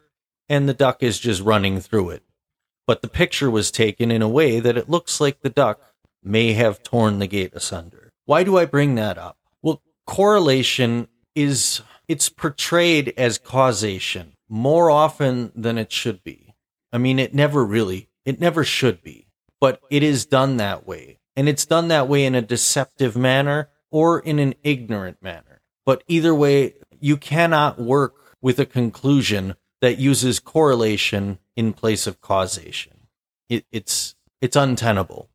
and 0.49 0.67
the 0.67 0.73
duck 0.73 1.03
is 1.03 1.19
just 1.19 1.41
running 1.41 1.79
through 1.79 2.11
it. 2.11 2.23
But 2.85 3.01
the 3.01 3.09
picture 3.09 3.51
was 3.51 3.71
taken 3.71 4.11
in 4.11 4.21
a 4.21 4.29
way 4.29 4.59
that 4.59 4.77
it 4.77 4.89
looks 4.89 5.19
like 5.19 5.41
the 5.41 5.49
duck 5.49 5.81
may 6.23 6.53
have 6.53 6.83
torn 6.83 7.19
the 7.19 7.27
gate 7.27 7.53
asunder. 7.53 8.11
Why 8.25 8.43
do 8.43 8.57
I 8.57 8.65
bring 8.65 8.95
that 8.95 9.17
up? 9.17 9.37
Well, 9.61 9.81
correlation 10.05 11.07
is 11.35 11.81
it's 12.07 12.29
portrayed 12.29 13.13
as 13.17 13.37
causation 13.37 14.33
more 14.49 14.89
often 14.89 15.51
than 15.55 15.77
it 15.77 15.91
should 15.91 16.23
be. 16.23 16.55
I 16.91 16.97
mean, 16.97 17.19
it 17.19 17.33
never 17.33 17.65
really, 17.65 18.09
it 18.25 18.39
never 18.39 18.63
should 18.63 19.01
be, 19.01 19.27
but 19.59 19.81
it 19.89 20.03
is 20.03 20.25
done 20.25 20.57
that 20.57 20.87
way. 20.87 21.19
And 21.35 21.47
it's 21.47 21.65
done 21.65 21.89
that 21.89 22.07
way 22.07 22.25
in 22.25 22.33
a 22.33 22.41
deceptive 22.41 23.15
manner 23.15 23.69
or 23.91 24.19
in 24.19 24.39
an 24.39 24.55
ignorant 24.63 25.21
manner. 25.21 25.61
But 25.85 26.03
either 26.07 26.33
way, 26.33 26.73
you 26.99 27.17
cannot 27.17 27.79
work 27.79 28.15
with 28.41 28.59
a 28.59 28.65
conclusion 28.65 29.55
that 29.81 29.99
uses 29.99 30.39
correlation 30.39 31.39
in 31.55 31.73
place 31.73 32.07
of 32.07 32.21
causation. 32.21 32.93
It, 33.49 33.65
it's, 33.71 34.15
it's 34.41 34.55
untenable. 34.55 35.29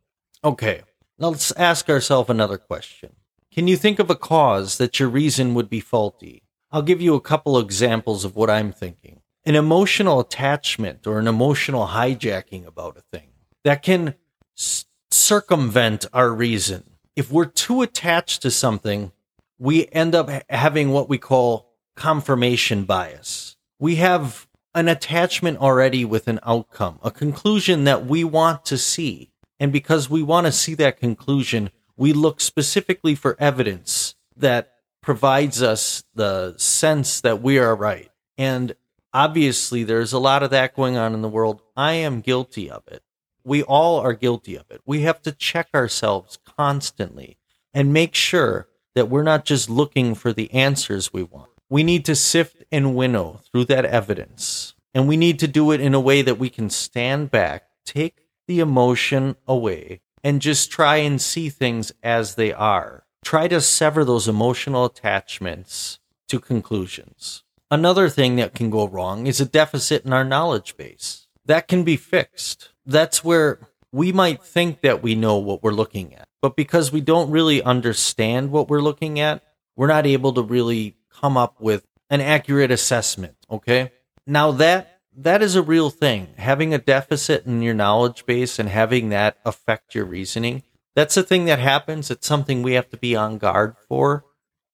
Okay, 0.45 0.83
now 1.19 1.29
let's 1.29 1.53
ask 1.53 1.89
ourselves 1.89 2.31
another 2.31 2.59
question. 2.59 3.15
Can 3.53 3.69
you 3.69 3.77
think 3.77 3.99
of 3.99 4.11
a 4.11 4.17
cause 4.17 4.79
that 4.79 4.99
your 4.99 5.09
reason 5.09 5.55
would 5.55 5.69
be 5.69 5.81
faulty? 5.81 6.43
I'll 6.71 6.83
give 6.83 7.03
you 7.03 7.15
a 7.15 7.21
couple 7.21 7.59
examples 7.59 8.25
of 8.25 8.35
what 8.35 8.49
I'm 8.49 8.73
thinking. 8.73 9.21
An 9.45 9.55
emotional 9.55 10.21
attachment 10.21 11.07
or 11.07 11.19
an 11.19 11.29
emotional 11.29 11.89
hijacking 11.89 12.67
about 12.67 12.97
a 12.97 13.03
thing 13.17 13.29
that 13.65 13.83
can 13.83 14.15
s- 14.57 14.87
circumvent 15.11 16.07
our 16.13 16.31
reason. 16.33 16.85
If 17.15 17.31
we're 17.31 17.45
too 17.45 17.83
attached 17.83 18.41
to 18.43 18.51
something, 18.51 19.13
we 19.59 19.87
end 19.93 20.15
up 20.15 20.31
ha- 20.31 20.43
having 20.49 20.91
what 20.91 21.09
we 21.09 21.19
call 21.19 21.75
confirmation 21.95 22.85
bias. 22.85 23.52
We 23.83 23.97
have 23.97 24.47
an 24.77 24.87
attachment 24.87 25.59
already 25.59 26.05
with 26.05 26.29
an 26.29 26.39
outcome, 26.45 27.01
a 27.03 27.11
conclusion 27.11 27.83
that 27.83 28.07
we 28.07 28.23
want 28.23 28.65
to 28.67 28.79
see. 28.79 29.33
And 29.59 29.73
because 29.73 30.09
we 30.09 30.23
want 30.23 30.47
to 30.47 30.53
see 30.53 30.75
that 30.75 31.01
conclusion, 31.01 31.69
we 31.97 32.13
look 32.13 32.41
specifically 32.41 33.17
for 33.17 33.35
evidence 33.41 34.15
that 34.37 34.75
provides 35.01 35.65
us 35.65 36.05
the 36.15 36.55
sense 36.59 37.21
that 37.23 37.43
we 37.43 37.59
are 37.59 37.75
right. 37.75 38.09
And 38.39 38.77
obviously, 39.13 39.83
there's 39.83 40.13
a 40.13 40.21
lot 40.21 40.45
of 40.45 40.51
that 40.51 40.77
going 40.77 40.97
on 40.97 41.13
in 41.13 41.23
the 41.23 41.29
world. 41.29 41.61
I 41.77 41.95
am 41.95 42.21
guilty 42.21 42.71
of 42.71 42.85
it. 42.87 43.03
We 43.43 43.65
all 43.65 43.99
are 43.99 44.13
guilty 44.13 44.55
of 44.55 44.71
it. 44.71 44.81
We 44.87 45.01
have 45.01 45.21
to 45.23 45.33
check 45.33 45.71
ourselves 45.75 46.39
constantly 46.45 47.37
and 47.75 47.93
make 47.93 48.15
sure 48.15 48.69
that 48.95 49.09
we're 49.09 49.25
not 49.25 49.45
just 49.45 49.69
looking 49.69 50.15
for 50.15 50.33
the 50.33 50.53
answers 50.53 51.13
we 51.13 51.25
want. 51.25 51.52
We 51.73 51.83
need 51.83 52.05
to 52.05 52.15
sift 52.15 52.63
and 52.71 52.95
winnow 52.95 53.41
through 53.51 53.65
that 53.67 53.87
evidence. 53.87 54.75
And 54.95 55.09
we 55.09 55.17
need 55.17 55.39
to 55.39 55.49
do 55.49 55.73
it 55.73 55.81
in 55.81 55.95
a 55.95 56.01
way 56.01 56.21
that 56.21 56.39
we 56.39 56.51
can 56.51 56.69
stand 56.69 57.31
back, 57.31 57.65
take 57.87 58.27
the 58.47 58.61
emotion 58.61 59.37
away, 59.49 60.03
and 60.23 60.43
just 60.43 60.71
try 60.71 60.97
and 60.97 61.21
see 61.21 61.49
things 61.49 61.91
as 62.03 62.35
they 62.35 62.53
are 62.53 63.05
try 63.23 63.49
to 63.49 63.61
sever 63.61 64.05
those 64.05 64.29
emotional 64.29 64.85
attachments 64.85 65.99
to 66.29 66.41
conclusions. 66.41 67.45
Another 67.71 68.09
thing 68.09 68.37
that 68.37 68.55
can 68.55 68.69
go 68.69 68.87
wrong 68.87 69.27
is 69.27 69.41
a 69.41 69.47
deficit 69.47 70.05
in 70.05 70.13
our 70.13 70.25
knowledge 70.25 70.77
base. 70.77 71.27
That 71.47 71.69
can 71.69 71.85
be 71.85 71.97
fixed. 71.97 72.71
That's 72.85 73.25
where 73.25 73.69
we 73.91 74.13
might 74.13 74.43
think 74.43 74.81
that 74.83 75.03
we 75.03 75.15
know 75.15 75.37
what 75.37 75.63
we're 75.63 75.71
looking 75.73 76.15
at, 76.15 76.29
but 76.41 76.57
because 76.57 76.93
we 76.93 77.01
don't 77.01 77.31
really 77.31 77.63
understand 77.63 78.51
what 78.51 78.69
we're 78.69 78.83
looking 78.83 79.21
at, 79.21 79.43
we're 79.77 79.87
not 79.87 80.07
able 80.07 80.33
to 80.35 80.43
really 80.43 80.97
come 81.23 81.37
up 81.37 81.61
with 81.61 81.87
an 82.11 82.21
accurate 82.21 82.71
assessment, 82.71 83.37
okay? 83.51 83.93
Now 84.27 84.51
that 84.53 84.89
that 85.15 85.43
is 85.43 85.57
a 85.57 85.63
real 85.63 85.91
thing. 85.91 86.29
Having 86.39 86.73
a 86.73 86.79
deficit 86.79 87.45
in 87.45 87.61
your 87.61 87.75
knowledge 87.75 88.25
base 88.25 88.59
and 88.59 88.69
having 88.69 89.11
that 89.11 89.37
affect 89.45 89.95
your 89.95 90.07
reasoning 90.07 90.63
that's 90.95 91.17
a 91.17 91.23
thing 91.23 91.47
that 91.47 91.59
happens. 91.59 92.11
It's 92.11 92.27
something 92.27 92.63
we 92.63 92.75
have 92.75 92.91
to 92.91 92.97
be 92.97 93.17
on 93.17 93.39
guard 93.39 93.77
for, 93.89 94.25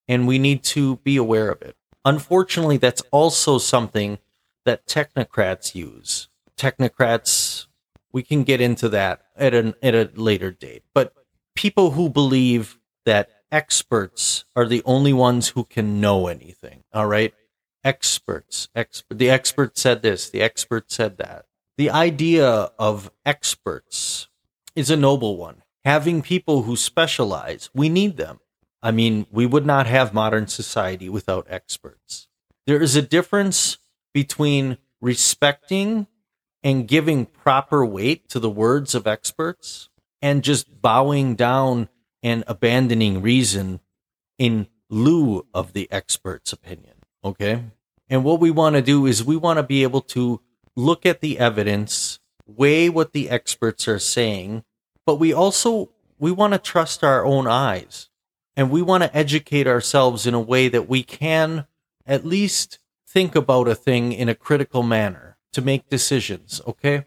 and 0.07 0.27
we 0.27 0.39
need 0.39 0.63
to 0.65 0.97
be 0.97 1.17
aware 1.17 1.51
of 1.51 1.63
it. 1.63 1.77
Unfortunately, 2.05 2.77
that's 2.77 3.03
also 3.11 3.59
something 3.59 4.19
that 4.65 4.87
technocrats 4.87 5.75
use. 5.75 6.29
Technocrats, 6.57 7.67
we 8.13 8.23
can 8.23 8.43
get 8.43 8.61
into 8.61 8.89
that 8.89 9.23
at, 9.37 9.55
an, 9.55 9.75
at 9.83 9.95
a 9.95 10.11
later 10.15 10.51
date. 10.51 10.83
But 10.93 11.13
people 11.55 11.93
who 11.93 12.09
believe 12.09 12.79
that 13.05 13.31
experts 13.51 14.45
are 14.55 14.67
the 14.67 14.83
only 14.85 15.13
ones 15.13 15.49
who 15.51 15.65
can 15.65 16.01
know 16.01 16.27
anything, 16.27 16.85
all 16.93 17.07
right? 17.07 17.35
Experts, 17.85 18.69
expert, 18.75 19.19
the 19.19 19.31
expert 19.31 19.79
said 19.79 20.03
this, 20.03 20.29
the 20.29 20.43
expert 20.43 20.91
said 20.91 21.19
that. 21.19 21.47
The 21.77 21.91
idea 21.91 22.71
of 22.79 23.11
experts 23.25 24.29
is 24.75 24.91
a 24.91 24.97
noble 24.97 25.37
one 25.37 25.63
having 25.89 26.21
people 26.21 26.65
who 26.65 26.77
specialize. 26.77 27.71
We 27.73 27.89
need 27.89 28.19
them. 28.19 28.41
I 28.83 28.91
mean, 28.91 29.27
we 29.31 29.47
would 29.47 29.65
not 29.65 29.87
have 29.87 30.13
modern 30.13 30.47
society 30.47 31.09
without 31.09 31.47
experts. 31.49 32.29
There 32.67 32.83
is 32.83 32.95
a 32.95 33.01
difference 33.01 33.79
between 34.13 34.77
respecting 35.01 36.07
and 36.63 36.87
giving 36.87 37.25
proper 37.25 37.87
weight 37.87 38.29
to 38.29 38.39
the 38.39 38.51
words 38.51 38.95
of 38.95 39.07
experts 39.07 39.89
and 40.21 40.45
just 40.45 40.83
bowing 40.83 41.35
down 41.35 41.89
and 42.23 42.45
abandoning 42.47 43.23
reason 43.23 43.81
in 44.39 44.69
lieu 44.91 45.47
of 45.53 45.73
the 45.73 45.91
expert's 45.91 46.53
opinion. 46.53 46.95
Okay. 47.25 47.65
And 48.09 48.25
what 48.25 48.41
we 48.41 48.51
want 48.51 48.77
to 48.77 48.83
do 48.83 49.07
is 49.07 49.23
we 49.23 49.37
want 49.37 49.59
to 49.59 49.63
be 49.63 49.83
able 49.83 50.01
to 50.03 50.41
look 50.75 51.05
at 51.05 51.21
the 51.21 51.39
evidence, 51.39 52.21
weigh 52.47 52.89
what 52.89 53.13
the 53.13 53.29
experts 53.29 53.87
are 53.87 53.99
saying, 53.99 54.65
but 55.05 55.17
we 55.17 55.33
also 55.33 55.91
we 56.19 56.31
want 56.33 56.53
to 56.53 56.59
trust 56.59 57.05
our 57.05 57.25
own 57.25 57.47
eyes 57.47 58.09
and 58.57 58.71
we 58.71 58.83
want 58.83 59.05
to 59.05 59.17
educate 59.17 59.67
ourselves 59.67 60.27
in 60.27 60.35
a 60.35 60.41
way 60.41 60.69
that 60.69 60.89
we 60.89 61.03
can 61.03 61.67
at 62.07 62.25
least 62.25 62.79
think 63.07 63.37
about 63.37 63.69
a 63.69 63.75
thing 63.75 64.13
in 64.13 64.29
a 64.29 64.35
critical 64.35 64.83
manner 64.83 65.37
to 65.53 65.63
make 65.63 65.89
decisions, 65.89 66.61
okay? 66.67 67.05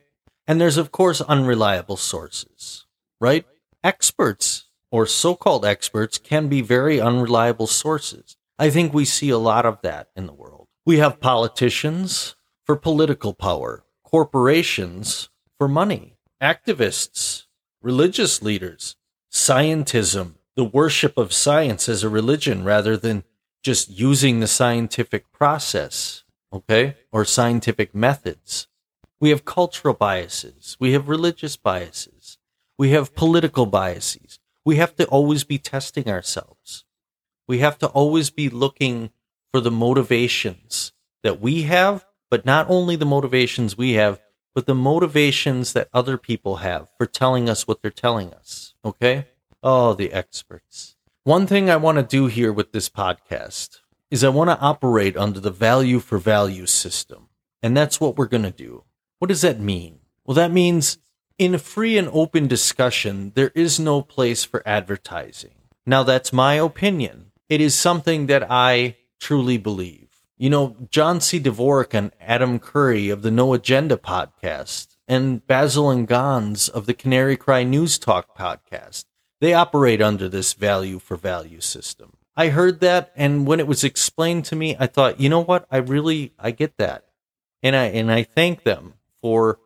And 0.47 0.59
there's 0.59 0.77
of 0.77 0.91
course 0.91 1.21
unreliable 1.21 1.97
sources, 1.97 2.85
right? 3.19 3.45
Experts 3.83 4.65
or 4.91 5.05
so-called 5.05 5.65
experts 5.65 6.17
can 6.17 6.47
be 6.47 6.61
very 6.61 6.99
unreliable 6.99 7.67
sources. 7.67 8.35
I 8.59 8.69
think 8.69 8.93
we 8.93 9.05
see 9.05 9.29
a 9.29 9.37
lot 9.37 9.65
of 9.65 9.81
that 9.81 10.09
in 10.15 10.27
the 10.27 10.33
world. 10.33 10.67
We 10.85 10.97
have 10.97 11.19
politicians 11.19 12.35
for 12.65 12.75
political 12.75 13.33
power, 13.33 13.83
corporations 14.03 15.29
for 15.57 15.67
money, 15.67 16.17
activists, 16.41 17.45
religious 17.81 18.41
leaders, 18.41 18.97
scientism, 19.31 20.33
the 20.55 20.65
worship 20.65 21.17
of 21.17 21.33
science 21.33 21.87
as 21.87 22.03
a 22.03 22.09
religion 22.09 22.63
rather 22.63 22.97
than 22.97 23.23
just 23.63 23.89
using 23.89 24.39
the 24.39 24.47
scientific 24.47 25.31
process, 25.31 26.23
okay, 26.51 26.97
or 27.11 27.23
scientific 27.23 27.95
methods. 27.95 28.67
We 29.19 29.29
have 29.29 29.45
cultural 29.45 29.93
biases. 29.93 30.75
We 30.79 30.91
have 30.93 31.07
religious 31.07 31.55
biases. 31.55 32.37
We 32.77 32.89
have 32.89 33.15
political 33.15 33.65
biases. 33.65 34.39
We 34.65 34.75
have 34.77 34.95
to 34.95 35.05
always 35.05 35.43
be 35.43 35.57
testing 35.57 36.09
ourselves. 36.09 36.85
We 37.47 37.59
have 37.59 37.77
to 37.79 37.87
always 37.87 38.29
be 38.29 38.49
looking 38.49 39.11
for 39.51 39.59
the 39.59 39.71
motivations 39.71 40.93
that 41.23 41.41
we 41.41 41.63
have, 41.63 42.05
but 42.29 42.45
not 42.45 42.69
only 42.69 42.95
the 42.95 43.05
motivations 43.05 43.77
we 43.77 43.93
have, 43.93 44.19
but 44.53 44.65
the 44.65 44.75
motivations 44.75 45.73
that 45.73 45.89
other 45.93 46.17
people 46.17 46.57
have 46.57 46.89
for 46.97 47.05
telling 47.05 47.49
us 47.49 47.67
what 47.67 47.81
they're 47.81 47.91
telling 47.91 48.33
us. 48.33 48.73
Okay? 48.83 49.27
Oh, 49.63 49.93
the 49.93 50.11
experts. 50.13 50.95
One 51.23 51.47
thing 51.47 51.69
I 51.69 51.75
want 51.77 51.97
to 51.97 52.03
do 52.03 52.27
here 52.27 52.51
with 52.51 52.71
this 52.71 52.89
podcast 52.89 53.79
is 54.09 54.23
I 54.23 54.29
want 54.29 54.49
to 54.49 54.59
operate 54.59 55.15
under 55.15 55.39
the 55.39 55.51
value 55.51 55.99
for 55.99 56.17
value 56.17 56.65
system. 56.65 57.29
And 57.63 57.77
that's 57.77 57.99
what 57.99 58.17
we're 58.17 58.25
going 58.25 58.43
to 58.43 58.51
do. 58.51 58.83
What 59.19 59.27
does 59.27 59.41
that 59.41 59.59
mean? 59.59 59.99
Well, 60.25 60.35
that 60.35 60.51
means 60.51 60.97
in 61.41 61.55
a 61.55 61.57
free 61.57 61.97
and 61.97 62.07
open 62.13 62.45
discussion, 62.45 63.31
there 63.33 63.51
is 63.55 63.79
no 63.79 64.03
place 64.03 64.43
for 64.43 64.61
advertising. 64.63 65.55
Now, 65.87 66.03
that's 66.03 66.31
my 66.31 66.53
opinion. 66.53 67.31
It 67.49 67.59
is 67.59 67.73
something 67.73 68.27
that 68.27 68.45
I 68.47 68.97
truly 69.19 69.57
believe. 69.57 70.09
You 70.37 70.51
know, 70.51 70.75
John 70.91 71.19
C. 71.19 71.39
Dvorak 71.39 71.95
and 71.95 72.11
Adam 72.21 72.59
Curry 72.59 73.09
of 73.09 73.23
the 73.23 73.31
No 73.31 73.55
Agenda 73.55 73.97
podcast, 73.97 74.97
and 75.07 75.45
Basil 75.47 75.89
and 75.89 76.07
Gonz 76.07 76.69
of 76.69 76.85
the 76.85 76.93
Canary 76.93 77.37
Cry 77.37 77.63
News 77.63 77.97
Talk 77.97 78.37
podcast, 78.37 79.05
they 79.39 79.55
operate 79.55 79.99
under 79.99 80.29
this 80.29 80.53
value 80.53 80.99
for 80.99 81.17
value 81.17 81.59
system. 81.59 82.17
I 82.37 82.49
heard 82.49 82.81
that, 82.81 83.11
and 83.15 83.47
when 83.47 83.59
it 83.59 83.65
was 83.65 83.83
explained 83.83 84.45
to 84.45 84.55
me, 84.55 84.75
I 84.79 84.85
thought, 84.85 85.19
you 85.19 85.27
know 85.27 85.43
what? 85.43 85.65
I 85.71 85.77
really, 85.77 86.33
I 86.37 86.51
get 86.51 86.77
that. 86.77 87.05
And 87.63 87.75
I, 87.75 87.85
and 87.85 88.11
I 88.11 88.21
thank 88.21 88.61
them 88.61 88.93
for 89.23 89.57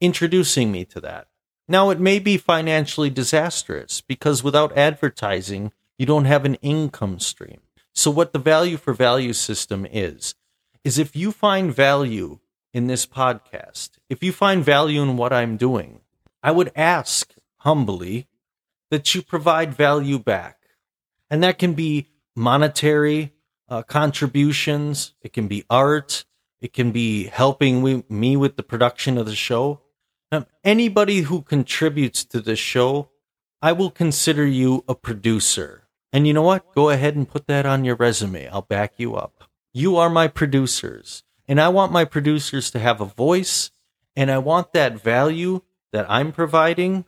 introducing 0.00 0.72
me 0.72 0.84
to 0.86 1.00
that. 1.00 1.28
Now, 1.68 1.90
it 1.90 2.00
may 2.00 2.18
be 2.18 2.36
financially 2.36 3.10
disastrous 3.10 4.00
because 4.00 4.42
without 4.42 4.76
advertising, 4.76 5.72
you 5.98 6.06
don't 6.06 6.24
have 6.24 6.44
an 6.44 6.56
income 6.56 7.20
stream. 7.20 7.60
So, 7.92 8.10
what 8.10 8.32
the 8.32 8.38
value 8.38 8.76
for 8.76 8.92
value 8.92 9.32
system 9.32 9.86
is, 9.90 10.34
is 10.82 10.98
if 10.98 11.14
you 11.14 11.32
find 11.32 11.74
value 11.74 12.38
in 12.72 12.86
this 12.86 13.06
podcast, 13.06 13.90
if 14.08 14.22
you 14.22 14.32
find 14.32 14.64
value 14.64 15.02
in 15.02 15.16
what 15.16 15.32
I'm 15.32 15.56
doing, 15.56 16.00
I 16.42 16.52
would 16.52 16.72
ask 16.74 17.34
humbly 17.58 18.26
that 18.90 19.14
you 19.14 19.22
provide 19.22 19.74
value 19.74 20.18
back. 20.18 20.58
And 21.28 21.42
that 21.42 21.58
can 21.58 21.74
be 21.74 22.08
monetary 22.34 23.32
uh, 23.68 23.82
contributions, 23.82 25.12
it 25.22 25.32
can 25.32 25.46
be 25.46 25.64
art, 25.70 26.24
it 26.60 26.72
can 26.72 26.90
be 26.90 27.24
helping 27.24 28.04
me 28.08 28.36
with 28.36 28.56
the 28.56 28.62
production 28.62 29.16
of 29.16 29.26
the 29.26 29.36
show. 29.36 29.80
Um, 30.32 30.46
anybody 30.62 31.22
who 31.22 31.42
contributes 31.42 32.24
to 32.24 32.40
the 32.40 32.54
show, 32.54 33.10
I 33.60 33.72
will 33.72 33.90
consider 33.90 34.46
you 34.46 34.84
a 34.86 34.94
producer. 34.94 35.88
And 36.12 36.26
you 36.26 36.32
know 36.32 36.42
what? 36.42 36.72
Go 36.74 36.90
ahead 36.90 37.16
and 37.16 37.28
put 37.28 37.46
that 37.48 37.66
on 37.66 37.84
your 37.84 37.96
resume. 37.96 38.48
I'll 38.48 38.62
back 38.62 38.94
you 38.96 39.16
up. 39.16 39.44
You 39.72 39.96
are 39.96 40.08
my 40.08 40.28
producers. 40.28 41.24
And 41.48 41.60
I 41.60 41.68
want 41.68 41.90
my 41.90 42.04
producers 42.04 42.70
to 42.70 42.78
have 42.78 43.00
a 43.00 43.06
voice. 43.06 43.72
And 44.14 44.30
I 44.30 44.38
want 44.38 44.72
that 44.72 45.02
value 45.02 45.62
that 45.92 46.06
I'm 46.08 46.30
providing 46.30 47.06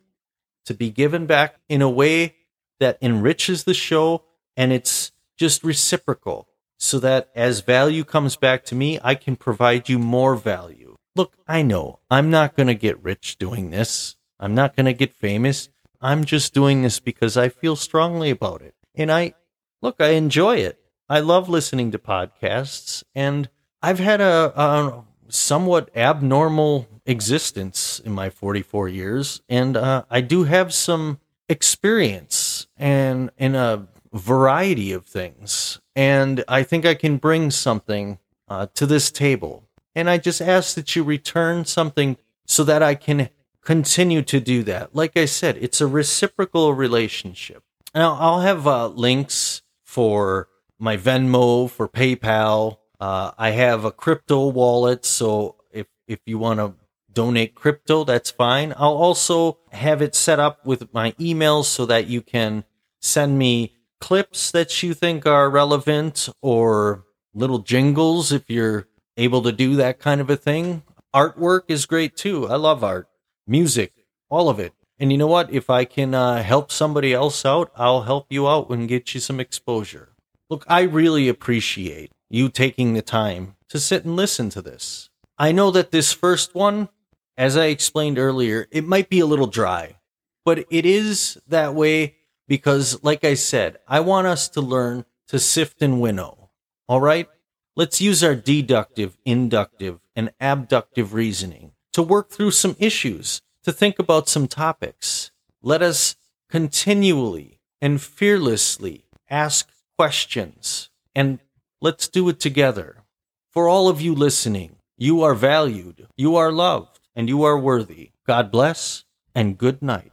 to 0.64 0.74
be 0.74 0.90
given 0.90 1.26
back 1.26 1.56
in 1.68 1.80
a 1.80 1.90
way 1.90 2.36
that 2.80 2.98
enriches 3.00 3.64
the 3.64 3.74
show 3.74 4.24
and 4.56 4.72
it's 4.72 5.12
just 5.38 5.62
reciprocal 5.62 6.48
so 6.78 6.98
that 6.98 7.30
as 7.36 7.60
value 7.60 8.02
comes 8.02 8.34
back 8.34 8.64
to 8.64 8.74
me, 8.74 8.98
I 9.02 9.14
can 9.14 9.36
provide 9.36 9.88
you 9.88 10.00
more 10.00 10.34
value. 10.34 10.81
Look, 11.14 11.34
I 11.46 11.62
know 11.62 11.98
I'm 12.10 12.30
not 12.30 12.56
going 12.56 12.68
to 12.68 12.74
get 12.74 13.02
rich 13.02 13.36
doing 13.38 13.70
this. 13.70 14.16
I'm 14.40 14.54
not 14.54 14.74
going 14.74 14.86
to 14.86 14.94
get 14.94 15.14
famous. 15.14 15.68
I'm 16.00 16.24
just 16.24 16.54
doing 16.54 16.82
this 16.82 17.00
because 17.00 17.36
I 17.36 17.48
feel 17.48 17.76
strongly 17.76 18.30
about 18.30 18.62
it. 18.62 18.74
And 18.94 19.12
I, 19.12 19.34
look, 19.82 19.96
I 20.00 20.10
enjoy 20.10 20.56
it. 20.56 20.78
I 21.08 21.20
love 21.20 21.48
listening 21.48 21.90
to 21.90 21.98
podcasts 21.98 23.04
and 23.14 23.50
I've 23.82 23.98
had 23.98 24.20
a, 24.20 24.52
a 24.58 25.04
somewhat 25.28 25.90
abnormal 25.94 26.88
existence 27.04 28.00
in 28.00 28.12
my 28.12 28.30
44 28.30 28.88
years. 28.88 29.42
And 29.48 29.76
uh, 29.76 30.04
I 30.10 30.22
do 30.22 30.44
have 30.44 30.72
some 30.72 31.20
experience 31.48 32.66
and 32.76 33.30
in 33.36 33.54
a 33.54 33.86
variety 34.12 34.92
of 34.92 35.04
things 35.04 35.80
and 35.94 36.44
I 36.48 36.62
think 36.62 36.86
I 36.86 36.94
can 36.94 37.18
bring 37.18 37.50
something 37.50 38.18
uh, 38.48 38.66
to 38.74 38.86
this 38.86 39.10
table. 39.10 39.68
And 39.94 40.08
I 40.08 40.18
just 40.18 40.40
ask 40.40 40.74
that 40.74 40.96
you 40.96 41.02
return 41.02 41.64
something 41.64 42.16
so 42.46 42.64
that 42.64 42.82
I 42.82 42.94
can 42.94 43.28
continue 43.62 44.22
to 44.22 44.40
do 44.40 44.62
that. 44.64 44.94
Like 44.94 45.16
I 45.16 45.26
said, 45.26 45.56
it's 45.60 45.80
a 45.80 45.86
reciprocal 45.86 46.74
relationship. 46.74 47.62
Now, 47.94 48.14
I'll 48.14 48.40
have 48.40 48.66
uh, 48.66 48.88
links 48.88 49.62
for 49.84 50.48
my 50.78 50.96
Venmo, 50.96 51.70
for 51.70 51.88
PayPal. 51.88 52.78
Uh, 52.98 53.32
I 53.38 53.50
have 53.50 53.84
a 53.84 53.92
crypto 53.92 54.48
wallet, 54.48 55.04
so 55.04 55.56
if 55.70 55.86
if 56.06 56.20
you 56.24 56.38
want 56.38 56.60
to 56.60 56.74
donate 57.12 57.54
crypto, 57.54 58.04
that's 58.04 58.30
fine. 58.30 58.72
I'll 58.76 58.96
also 58.96 59.58
have 59.70 60.00
it 60.00 60.14
set 60.14 60.40
up 60.40 60.64
with 60.64 60.92
my 60.94 61.14
email 61.20 61.62
so 61.62 61.84
that 61.86 62.06
you 62.06 62.22
can 62.22 62.64
send 63.00 63.38
me 63.38 63.74
clips 64.00 64.50
that 64.50 64.82
you 64.82 64.94
think 64.94 65.26
are 65.26 65.50
relevant 65.50 66.28
or 66.40 67.04
little 67.34 67.58
jingles 67.58 68.32
if 68.32 68.48
you're 68.48 68.88
able 69.22 69.42
to 69.42 69.52
do 69.52 69.76
that 69.76 69.98
kind 69.98 70.20
of 70.20 70.30
a 70.30 70.36
thing. 70.36 70.82
Artwork 71.14 71.62
is 71.68 71.86
great 71.86 72.16
too. 72.16 72.48
I 72.48 72.56
love 72.56 72.82
art, 72.82 73.08
music, 73.46 73.92
all 74.28 74.48
of 74.48 74.58
it. 74.58 74.72
And 74.98 75.10
you 75.10 75.18
know 75.18 75.26
what? 75.26 75.52
If 75.52 75.68
I 75.68 75.84
can 75.84 76.14
uh, 76.14 76.42
help 76.42 76.70
somebody 76.70 77.12
else 77.12 77.44
out, 77.44 77.72
I'll 77.76 78.02
help 78.02 78.26
you 78.30 78.48
out 78.48 78.70
and 78.70 78.88
get 78.88 79.14
you 79.14 79.20
some 79.20 79.40
exposure. 79.40 80.10
Look, 80.48 80.64
I 80.68 80.82
really 80.82 81.28
appreciate 81.28 82.12
you 82.30 82.48
taking 82.48 82.94
the 82.94 83.02
time 83.02 83.56
to 83.68 83.80
sit 83.80 84.04
and 84.04 84.16
listen 84.16 84.48
to 84.50 84.62
this. 84.62 85.10
I 85.38 85.50
know 85.52 85.70
that 85.70 85.90
this 85.90 86.12
first 86.12 86.54
one, 86.54 86.88
as 87.36 87.56
I 87.56 87.66
explained 87.66 88.18
earlier, 88.18 88.68
it 88.70 88.84
might 88.86 89.08
be 89.08 89.20
a 89.20 89.26
little 89.26 89.46
dry, 89.46 89.96
but 90.44 90.66
it 90.70 90.86
is 90.86 91.38
that 91.48 91.74
way 91.74 92.16
because, 92.46 93.02
like 93.02 93.24
I 93.24 93.34
said, 93.34 93.78
I 93.88 94.00
want 94.00 94.26
us 94.26 94.48
to 94.50 94.60
learn 94.60 95.04
to 95.28 95.38
sift 95.38 95.82
and 95.82 96.00
winnow. 96.00 96.50
All 96.86 97.00
right? 97.00 97.28
Let's 97.74 98.02
use 98.02 98.22
our 98.22 98.34
deductive, 98.34 99.16
inductive, 99.24 100.00
and 100.14 100.30
abductive 100.38 101.14
reasoning 101.14 101.72
to 101.94 102.02
work 102.02 102.28
through 102.28 102.50
some 102.50 102.76
issues, 102.78 103.40
to 103.64 103.72
think 103.72 103.98
about 103.98 104.28
some 104.28 104.46
topics. 104.46 105.30
Let 105.62 105.80
us 105.80 106.16
continually 106.50 107.60
and 107.80 107.98
fearlessly 107.98 109.06
ask 109.30 109.70
questions, 109.96 110.90
and 111.14 111.38
let's 111.80 112.08
do 112.08 112.28
it 112.28 112.40
together. 112.40 113.04
For 113.50 113.68
all 113.68 113.88
of 113.88 114.02
you 114.02 114.14
listening, 114.14 114.76
you 114.98 115.22
are 115.22 115.34
valued, 115.34 116.08
you 116.14 116.36
are 116.36 116.52
loved, 116.52 117.00
and 117.16 117.26
you 117.26 117.42
are 117.42 117.58
worthy. 117.58 118.10
God 118.26 118.50
bless, 118.50 119.04
and 119.34 119.56
good 119.56 119.80
night. 119.80 120.12